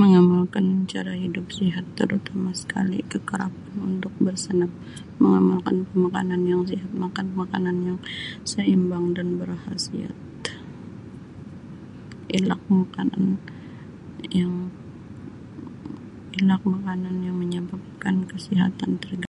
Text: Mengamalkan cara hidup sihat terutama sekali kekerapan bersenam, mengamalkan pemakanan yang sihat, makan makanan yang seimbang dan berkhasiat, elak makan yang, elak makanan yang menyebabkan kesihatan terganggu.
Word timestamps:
Mengamalkan 0.00 0.66
cara 0.92 1.12
hidup 1.24 1.46
sihat 1.56 1.84
terutama 2.00 2.50
sekali 2.62 2.98
kekerapan 3.12 3.90
bersenam, 4.24 4.72
mengamalkan 5.22 5.76
pemakanan 5.92 6.42
yang 6.52 6.62
sihat, 6.70 6.88
makan 7.02 7.26
makanan 7.40 7.76
yang 7.88 7.98
seimbang 8.50 9.04
dan 9.16 9.28
berkhasiat, 9.40 10.16
elak 12.38 12.62
makan 12.76 13.08
yang, 14.38 14.54
elak 16.40 16.62
makanan 16.72 17.16
yang 17.26 17.36
menyebabkan 17.42 18.14
kesihatan 18.30 18.92
terganggu. 19.02 19.26